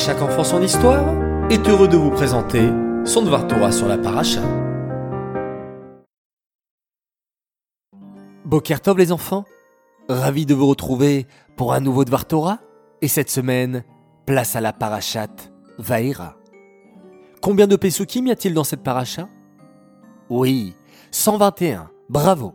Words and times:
chaque 0.00 0.22
enfant 0.22 0.44
son 0.44 0.62
histoire 0.62 1.04
est 1.50 1.68
heureux 1.68 1.86
de 1.86 1.98
vous 1.98 2.10
présenter 2.10 2.70
son 3.04 3.20
Dvar 3.20 3.46
Torah 3.46 3.70
sur 3.70 3.86
la 3.86 3.98
paracha. 3.98 4.40
Bokertov 8.46 8.96
les 8.96 9.12
enfants, 9.12 9.44
ravi 10.08 10.46
de 10.46 10.54
vous 10.54 10.66
retrouver 10.66 11.26
pour 11.54 11.74
un 11.74 11.80
nouveau 11.80 12.06
Dvar 12.06 12.24
Torah 12.24 12.60
et 13.02 13.08
cette 13.08 13.28
semaine, 13.28 13.84
place 14.24 14.56
à 14.56 14.62
la 14.62 14.72
parachat 14.72 15.28
Vaïra. 15.76 16.38
Combien 17.42 17.66
de 17.66 17.76
Pesukim 17.76 18.26
y 18.26 18.30
a-t-il 18.30 18.54
dans 18.54 18.64
cette 18.64 18.82
paracha? 18.82 19.28
Oui, 20.30 20.76
121, 21.10 21.90
bravo. 22.08 22.54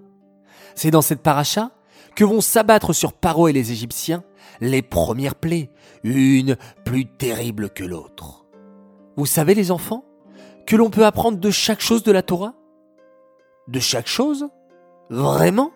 C'est 0.73 0.89
dans 0.89 1.03
cette 1.03 1.21
paracha 1.21 1.69
que 2.15 2.23
vont 2.23 2.41
s'abattre 2.41 2.93
sur 2.93 3.13
Paro 3.13 3.47
et 3.47 3.53
les 3.53 3.71
Égyptiens 3.71 4.23
les 4.61 4.81
premières 4.81 5.35
plaies, 5.35 5.69
une 6.03 6.55
plus 6.85 7.05
terrible 7.05 7.69
que 7.69 7.83
l'autre. 7.83 8.45
Vous 9.17 9.25
savez 9.25 9.53
les 9.53 9.71
enfants 9.71 10.05
que 10.65 10.75
l'on 10.75 10.89
peut 10.89 11.05
apprendre 11.05 11.37
de 11.37 11.51
chaque 11.51 11.81
chose 11.81 12.03
de 12.03 12.11
la 12.11 12.21
Torah? 12.21 12.53
De 13.67 13.79
chaque 13.79 14.07
chose? 14.07 14.47
Vraiment? 15.09 15.71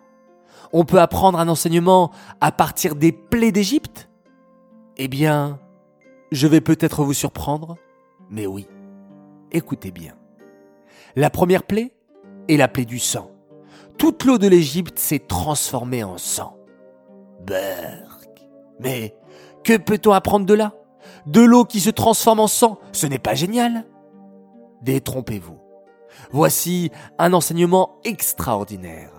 On 0.71 0.85
peut 0.85 0.99
apprendre 0.99 1.39
un 1.39 1.47
enseignement 1.47 2.11
à 2.41 2.52
partir 2.52 2.95
des 2.95 3.11
plaies 3.11 3.52
d'Égypte? 3.52 4.09
Eh 4.97 5.08
bien, 5.08 5.59
je 6.31 6.47
vais 6.47 6.61
peut-être 6.61 7.03
vous 7.03 7.13
surprendre, 7.13 7.77
mais 8.30 8.45
oui, 8.45 8.67
écoutez 9.52 9.91
bien. 9.91 10.16
La 11.16 11.30
première 11.30 11.63
plaie 11.63 11.94
est 12.47 12.58
la 12.58 12.67
plaie 12.67 12.85
du 12.85 12.99
sang 12.99 13.31
toute 13.99 14.23
l'eau 14.23 14.39
de 14.39 14.48
l'Égypte 14.48 14.98
s'est 14.98 15.20
transformée 15.20 16.03
en 16.03 16.17
sang. 16.17 16.58
Berk. 17.41 18.48
Mais 18.80 19.13
que 19.63 19.77
peut-on 19.77 20.13
apprendre 20.13 20.45
de 20.45 20.53
là? 20.53 20.73
De 21.27 21.41
l'eau 21.41 21.66
qui 21.66 21.81
se 21.81 21.89
transforme 21.89 22.39
en 22.39 22.48
sang, 22.48 22.80
ce 22.94 23.05
n'est 23.05 23.20
pas 23.20 23.35
génial 23.35 23.85
Détrompez-vous. 24.81 25.59
Voici 26.31 26.92
un 27.17 27.33
enseignement 27.33 27.97
extraordinaire. 28.05 29.11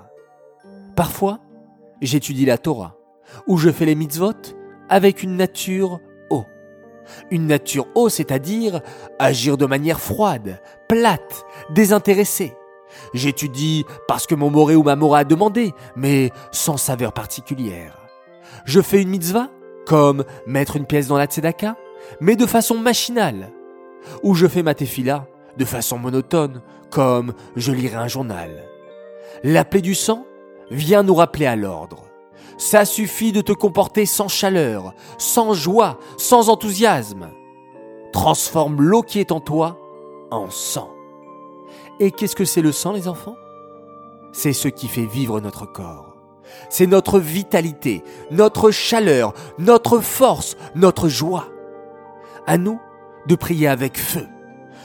Parfois, 0.97 1.41
j'étudie 2.01 2.47
la 2.47 2.57
Torah, 2.57 2.97
où 3.47 3.59
je 3.59 3.71
fais 3.71 3.85
les 3.85 3.95
mitzvot 3.95 4.33
avec 4.89 5.23
une 5.23 5.37
nature 5.37 6.01
eau. 6.31 6.45
Une 7.31 7.47
nature 7.47 7.87
eau, 7.95 8.09
c'est-à-dire 8.09 8.81
agir 9.19 9.59
de 9.59 9.67
manière 9.67 10.01
froide, 10.01 10.63
plate, 10.89 11.45
désintéressée. 11.75 12.55
J'étudie 13.15 13.85
parce 14.09 14.27
que 14.27 14.35
mon 14.35 14.51
moré 14.51 14.75
ou 14.75 14.83
ma 14.83 14.97
mora 14.97 15.19
a 15.19 15.25
demandé, 15.25 15.75
mais 15.97 16.31
sans 16.53 16.77
saveur 16.77 17.13
particulière. 17.13 17.99
Je 18.65 18.81
fais 18.81 19.03
une 19.03 19.11
mitzvah, 19.11 19.49
comme 19.87 20.25
mettre 20.47 20.77
une 20.77 20.87
pièce 20.87 21.09
dans 21.09 21.17
la 21.17 21.27
tzedaka, 21.27 21.77
mais 22.21 22.37
de 22.37 22.47
façon 22.47 22.79
machinale. 22.79 23.53
Ou 24.23 24.35
je 24.35 24.47
fais 24.47 24.63
ma 24.63 24.75
tefila 24.75 25.27
de 25.57 25.65
façon 25.65 25.99
monotone, 25.99 26.63
comme 26.91 27.35
je 27.57 27.73
lirai 27.73 27.97
un 27.97 28.09
journal. 28.09 28.65
La 29.43 29.65
plaie 29.65 29.81
du 29.81 29.95
sang 29.95 30.25
vient 30.71 31.03
nous 31.03 31.15
rappeler 31.15 31.47
à 31.47 31.57
l'ordre. 31.57 32.05
Ça 32.59 32.85
suffit 32.85 33.33
de 33.33 33.41
te 33.41 33.53
comporter 33.53 34.07
sans 34.07 34.29
chaleur, 34.29 34.95
sans 35.19 35.55
joie, 35.55 35.99
sans 36.19 36.51
enthousiasme. 36.51 37.31
Transforme 38.13 38.83
l'eau 38.83 39.03
qui 39.03 39.19
est 39.19 39.33
en 39.33 39.41
toi 39.41 39.79
en 40.31 40.51
sang. 40.51 40.91
Et 42.01 42.11
qu'est-ce 42.11 42.35
que 42.35 42.47
c'est 42.47 42.63
le 42.63 42.73
sang, 42.73 42.93
les 42.93 43.09
enfants? 43.09 43.37
C'est 44.33 44.55
ce 44.55 44.69
qui 44.69 44.89
fait 44.89 45.05
vivre 45.05 45.41
notre 45.41 45.67
corps. 45.67 46.17
C'est 46.71 46.87
notre 46.87 47.21
vitalité, 47.21 48.03
notre 48.31 48.71
chaleur, 48.71 49.35
notre 49.59 50.01
force, 50.01 50.57
notre 50.75 51.09
joie. 51.09 51.49
À 52.47 52.57
nous 52.57 52.81
de 53.27 53.35
prier 53.35 53.69
avec 53.69 53.99
feu, 53.99 54.27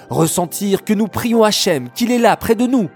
ressentir 0.09 0.83
que 0.83 0.93
nous 0.93 1.07
prions 1.07 1.43
Hachem, 1.43 1.89
qu'il 1.89 2.11
est 2.11 2.19
là 2.19 2.35
près 2.35 2.53
de 2.53 2.67
nous, 2.67 2.89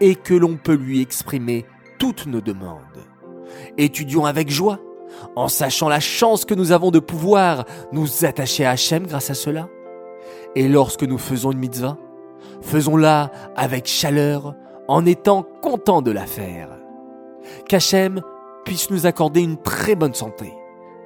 et 0.00 0.14
que 0.14 0.32
l'on 0.32 0.56
peut 0.56 0.74
lui 0.74 1.02
exprimer 1.02 1.66
toutes 1.98 2.26
nos 2.26 2.40
demandes. 2.40 2.80
Étudions 3.78 4.26
avec 4.26 4.48
joie, 4.48 4.78
en 5.34 5.48
sachant 5.48 5.88
la 5.88 6.00
chance 6.00 6.44
que 6.44 6.54
nous 6.54 6.70
avons 6.70 6.92
de 6.92 7.00
pouvoir 7.00 7.64
nous 7.90 8.24
attacher 8.24 8.64
à 8.64 8.70
Hachem 8.70 9.06
grâce 9.06 9.30
à 9.30 9.34
cela. 9.34 9.68
Et 10.54 10.68
lorsque 10.68 11.02
nous 11.02 11.18
faisons 11.18 11.50
une 11.50 11.58
mitzvah, 11.58 11.98
Faisons-la 12.66 13.30
avec 13.54 13.86
chaleur 13.86 14.56
en 14.88 15.06
étant 15.06 15.46
contents 15.62 16.02
de 16.02 16.10
la 16.10 16.26
faire. 16.26 16.68
Qu'Hachem 17.68 18.20
puisse 18.64 18.90
nous 18.90 19.06
accorder 19.06 19.40
une 19.40 19.56
très 19.56 19.94
bonne 19.94 20.14
santé 20.14 20.52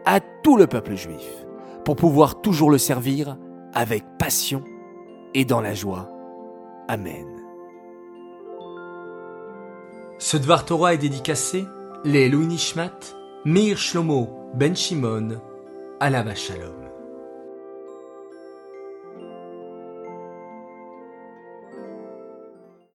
à 0.06 0.20
tout 0.42 0.56
le 0.56 0.66
peuple 0.66 0.94
juif 0.94 1.46
pour 1.84 1.96
pouvoir 1.96 2.40
toujours 2.40 2.70
le 2.70 2.78
servir 2.78 3.36
avec 3.74 4.04
passion 4.18 4.64
et 5.34 5.44
dans 5.44 5.60
la 5.60 5.74
joie. 5.74 6.08
Amen. 6.88 7.26
Ce 10.18 10.38
Dvar 10.38 10.64
Torah 10.64 10.94
est 10.94 10.98
dédicacé 10.98 11.66
les 12.04 12.30
Nishmat, 12.30 13.00
Meir 13.44 13.76
Shlomo 13.76 14.30
Ben 14.54 14.74
Shimon, 14.74 15.38
Alava 16.00 16.34
Shalom. 16.34 16.89